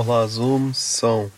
[0.00, 1.28] Olá, Zoom, são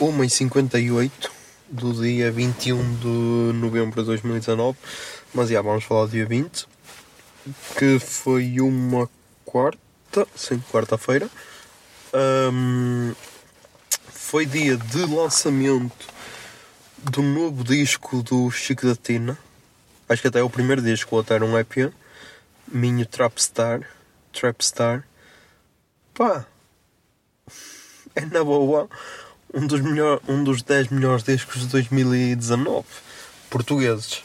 [0.00, 1.30] 1h58
[1.68, 4.76] do dia 21 de novembro de 2019,
[5.32, 6.66] mas já vamos falar do dia 20,
[7.78, 9.08] que foi uma
[9.44, 11.30] quarta, sim, quarta-feira.
[12.12, 13.14] Ahm,
[14.08, 16.08] foi dia de lançamento
[16.98, 19.38] do novo disco do Chico da Tina.
[20.08, 21.92] Acho que até é o primeiro disco, o outro era um EP.
[22.66, 23.88] Minho Trapstar.
[24.32, 25.04] Trapstar.
[26.12, 26.44] Pá,
[28.14, 28.88] é na boa
[29.52, 32.84] um dos, melhor, um dos 10 melhores discos de 2019
[33.48, 34.22] portugueses.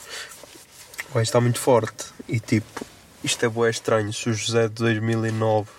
[1.13, 2.85] O está muito forte e tipo,
[3.23, 4.11] isto é bué estranho.
[4.11, 5.69] Se o José de 2009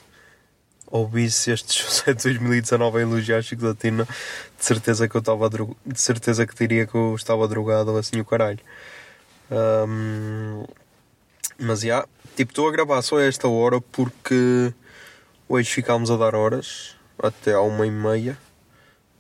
[0.87, 5.51] ouvisse este José de 2019 a elogiar Chico da Tina, de certeza que eu estava
[5.51, 8.61] de certeza que diria que eu estava drogado ou assim o caralho.
[9.51, 10.65] Ahm,
[11.59, 14.73] mas já, tipo, estou a gravar só esta hora porque
[15.49, 18.39] hoje ficámos a dar horas até à uma e meia.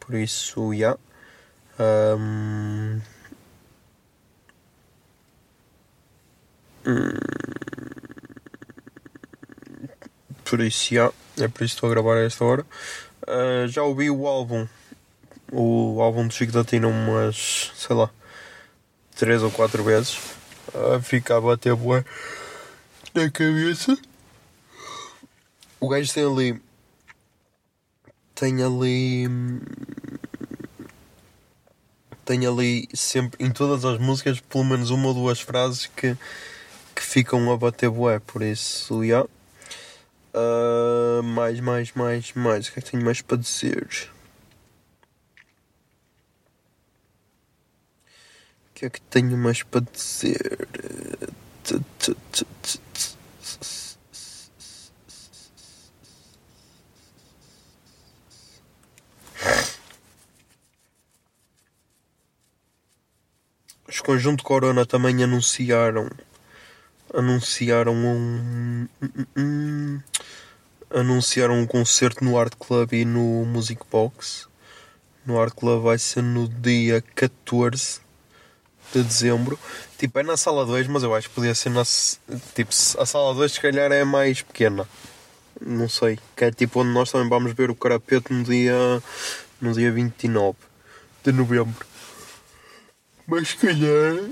[0.00, 0.96] Por isso, já.
[1.78, 3.00] Ahm,
[6.86, 7.10] hum,
[10.44, 11.10] Por isso, já.
[11.38, 12.64] É por isso que estou a gravar a esta hora.
[13.26, 14.66] Ah, já ouvi o álbum.
[15.52, 18.10] O álbum do Chico da Tina umas, sei lá,
[19.16, 20.18] três ou quatro vezes.
[20.74, 22.04] Ah, fica a bater bué
[23.14, 23.96] na cabeça.
[25.80, 26.62] O gajo tem ali.
[28.34, 29.26] Tem ali.
[32.24, 36.16] Tem ali sempre, em todas as músicas, pelo menos uma ou duas frases que,
[36.94, 38.18] que ficam a bater bué.
[38.18, 39.26] Por isso, já.
[40.34, 42.68] Ah, mais, mais, mais, mais.
[42.68, 44.10] O que é que tenho mais para dizer?
[48.70, 50.68] O que é que tenho mais para dizer?
[63.94, 66.10] Os Conjunto Corona também anunciaram
[67.14, 70.00] anunciaram um, um, um,
[70.90, 74.48] anunciaram um concerto no Art Club e no Music Box.
[75.24, 78.00] No Art Club vai ser no dia 14
[78.92, 79.56] de dezembro.
[79.96, 81.84] Tipo, é na sala 2, mas eu acho que podia ser na.
[82.52, 84.88] Tipo, a sala 2 se calhar é mais pequena.
[85.64, 86.18] Não sei.
[86.34, 88.74] Que é tipo onde nós também vamos ver o Carapeto no dia.
[89.60, 90.58] no dia 29
[91.22, 91.93] de novembro.
[93.26, 94.30] Mas se calhar.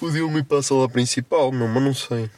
[0.00, 2.30] podiam ir para a principal, não, mas não sei.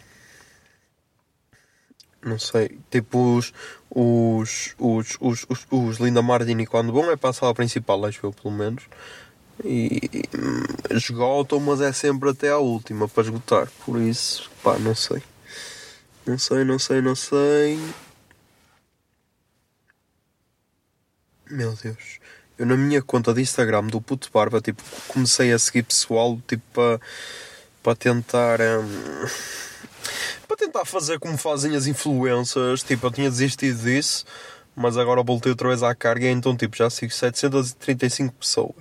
[2.22, 2.78] Não sei.
[2.91, 3.53] Tipo, os.
[3.91, 4.75] os.
[4.78, 5.17] os.
[5.21, 8.53] os, os, os Linda Martini quando vão é para a sala principal, acho eu, pelo
[8.55, 8.84] menos.
[9.65, 10.62] E hum,
[10.97, 13.69] esgotam, mas é sempre até à última para esgotar.
[13.84, 15.22] Por isso, pá, não sei.
[16.27, 17.78] Não sei, não sei, não sei.
[21.50, 22.21] Meu Deus.
[22.58, 26.64] Eu na minha conta de Instagram do Puto Barba, tipo, comecei a seguir pessoal, tipo,
[26.72, 27.00] para
[27.82, 28.60] para tentar.
[28.60, 29.26] hum,
[30.46, 32.82] para tentar fazer como fazem as influências.
[32.82, 34.25] Tipo, eu tinha desistido disso,
[34.76, 38.75] mas agora voltei outra vez à carga, então, tipo, já sigo 735 pessoas.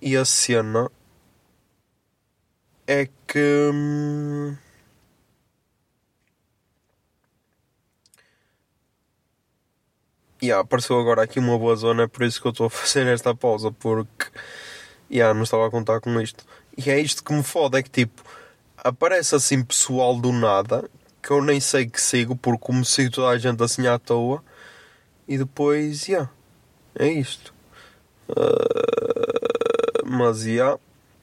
[0.00, 0.90] E a cena
[2.86, 3.70] é que.
[3.72, 4.56] hum,
[10.42, 13.34] Yeah, apareceu agora aqui uma boa zona, por isso que eu estou a fazer esta
[13.34, 14.26] pausa, porque
[15.10, 16.44] yeah, não estava a contar com isto.
[16.76, 18.22] E é isto que me fode, é que tipo,
[18.78, 20.88] aparece assim pessoal do nada,
[21.22, 24.42] que eu nem sei que sigo, porque como sigo toda a gente assim à toa,
[25.28, 26.30] e depois, yeah,
[26.98, 27.54] é isto.
[28.30, 30.78] Ah, mas, yeah.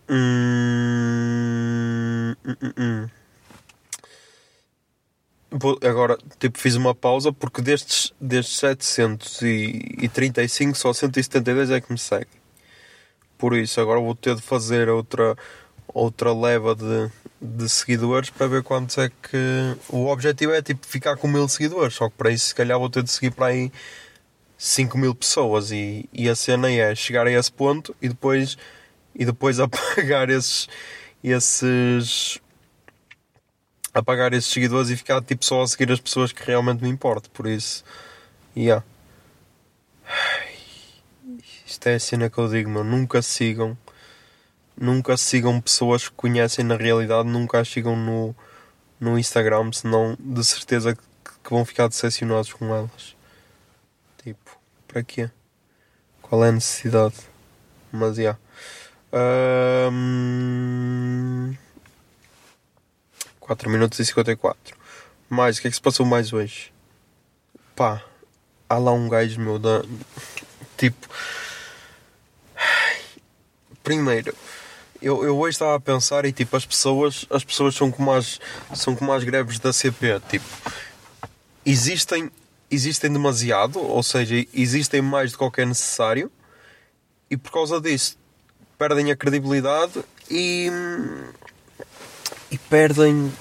[0.10, 3.10] Hum, hum, hum, hum.
[5.60, 11.98] Vou- agora, tipo, fiz uma pausa porque destes, destes 735, só 172 é que me
[11.98, 12.28] seguem.
[13.38, 15.36] Por isso, agora vou ter de fazer outra,
[15.88, 17.10] outra leva de,
[17.42, 19.38] de seguidores para ver quantos é que.
[19.90, 22.90] O objetivo é tipo ficar com mil seguidores, só que para isso, se calhar, vou
[22.90, 23.72] ter de seguir para aí
[24.58, 25.72] 5 mil pessoas.
[25.72, 28.58] E, e a cena é chegar a esse ponto e depois,
[29.16, 30.68] e depois apagar esses.
[31.24, 32.40] esses
[33.98, 37.32] apagar esses seguidores e ficar tipo só a seguir as pessoas que realmente me importam.
[37.34, 37.84] Por isso,
[38.56, 38.84] yeah.
[41.66, 42.84] Isto é a cena que eu digo, meu.
[42.84, 43.78] Nunca sigam,
[44.76, 48.36] nunca sigam pessoas que conhecem na realidade, nunca as sigam no,
[49.00, 51.02] no Instagram, senão de certeza que,
[51.50, 53.16] vão ficar decepcionados com elas.
[54.22, 55.30] Tipo, para quê?
[56.22, 57.16] Qual é a necessidade?
[57.92, 58.38] Mas, yeah.
[59.14, 59.98] Ahm,
[63.48, 64.76] 4 minutos e 54.
[65.30, 66.74] Mais, o que é que se passou mais hoje?
[67.76, 68.04] Pá,
[68.70, 69.84] há lá um gajo meu da.
[70.78, 71.08] Tipo.
[73.82, 74.36] Primeiro,
[75.02, 78.38] eu, eu hoje estava a pensar e tipo, as pessoas, as pessoas são como as,
[78.76, 80.20] são como as greves da CP.
[80.30, 80.46] Tipo,
[81.66, 82.30] existem,
[82.70, 86.30] existem demasiado, ou seja, existem mais do que é necessário,
[87.30, 88.18] e por causa disso
[88.78, 90.70] perdem a credibilidade e.
[92.52, 93.32] e perdem.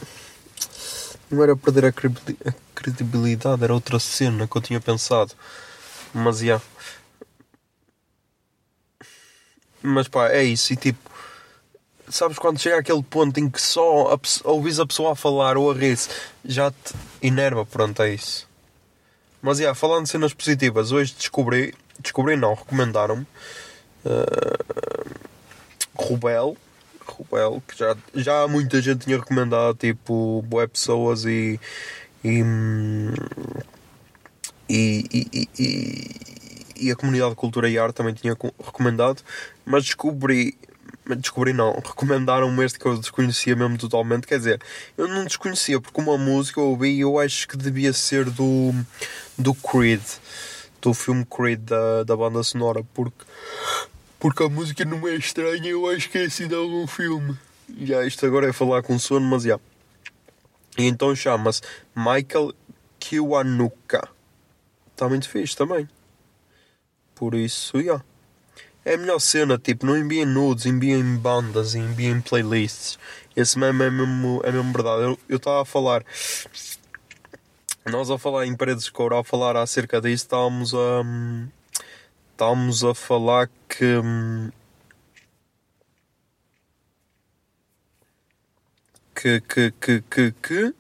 [1.31, 5.33] Não era perder a credi- a credibilidade, era outra cena que eu tinha pensado.
[6.15, 6.61] Mas já.
[9.83, 10.73] Mas pá, é isso.
[10.73, 11.11] E tipo,
[12.09, 15.75] sabes quando chega aquele ponto em que só ouvis a pessoa a falar ou a
[15.75, 16.09] rir-se,
[16.45, 18.49] já te enerva, pronto, é isso.
[19.43, 23.27] Mas já, falando de cenas positivas, hoje descobri, descobri não, recomendaram-me
[24.05, 25.15] uh,
[25.95, 26.57] Rubel,
[27.13, 31.59] Rubel, que já, já muita gente tinha recomendado, tipo, boé pessoas e.
[32.25, 32.43] e,
[34.69, 36.11] e, e,
[36.77, 39.23] e, a comunidade de cultura e arte também tinha co- recomendado,
[39.65, 40.57] mas descobri.
[41.19, 44.27] Descobri não, recomendaram-me este que eu desconhecia mesmo totalmente.
[44.27, 44.61] Quer dizer,
[44.99, 48.73] eu não desconhecia porque uma música eu ouvi e eu acho que devia ser do,
[49.39, 50.03] do Creed,
[50.83, 53.25] do filme Creed da, da banda sonora, porque
[54.19, 57.37] porque a música não é estranha, eu acho que é assim de algum filme.
[57.81, 59.59] Já, isto agora é falar com sono, mas já.
[60.79, 61.63] E então chama-se
[61.95, 62.53] Michael
[62.99, 64.09] Kiwanuka.
[64.93, 65.89] Está muito fixe também.
[67.15, 68.03] Por isso, já.
[68.85, 72.99] É a melhor cena, tipo, não enviem nudes, enviem bandas, enviem playlists.
[73.35, 75.03] Esse mesmo é mesmo, é mesmo verdade.
[75.29, 76.05] Eu- estava a falar.
[77.85, 81.03] Nós a falar em paredes de couro, a falar acerca disso, estávamos a.
[81.05, 81.49] hum,
[82.37, 83.97] estávamos a falar que.
[83.97, 84.51] hum,
[89.15, 90.75] Que, que, que, que, que.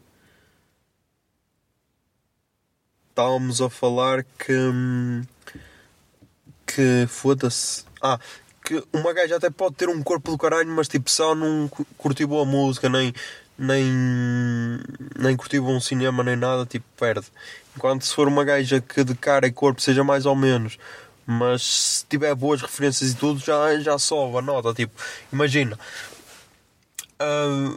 [3.08, 4.53] Estávamos a falar que.
[4.53, 5.23] hum,
[6.67, 7.85] Que foda-se.
[8.02, 8.19] Ah,
[8.62, 11.87] que uma gaja até pode ter um corpo do caralho, mas tipo só não cu-
[11.97, 13.14] curtiu boa música, nem.
[13.59, 13.87] Nem,
[15.19, 17.26] nem curtiu um cinema nem nada, tipo, perde.
[17.75, 20.76] Enquanto se for uma gaja que de cara e corpo seja mais ou menos,
[21.26, 24.73] mas se tiver boas referências e tudo, já, já sobe a nota.
[24.73, 24.94] Tipo,
[25.32, 25.78] imagina,
[27.19, 27.76] ah,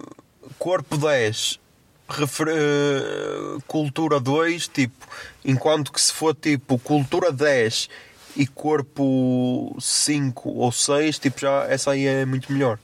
[0.57, 1.59] corpo 10,
[2.07, 5.07] refer- ah, cultura 2, tipo,
[5.43, 7.89] enquanto que se for tipo cultura 10
[8.35, 12.77] e corpo 5 ou 6, tipo, já essa aí é muito melhor.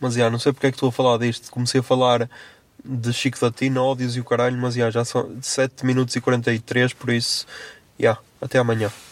[0.00, 1.48] Mas já, não sei porque é que estou a falar disto.
[1.50, 2.28] Comecei a falar
[2.84, 6.20] de Chico da Tina, ódios e o caralho, mas já, já são 7 minutos e
[6.20, 7.46] 43, por isso,
[7.98, 8.90] já, até amanhã.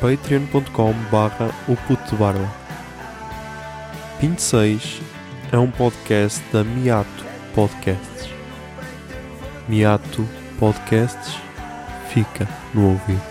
[0.00, 2.48] patreon.com barra o puto de barba.
[4.20, 5.00] 26
[5.52, 7.24] é um podcast da Miato
[7.54, 8.30] Podcasts.
[9.68, 10.26] Miato
[10.58, 11.36] Podcasts
[12.08, 13.27] fica no ouvido.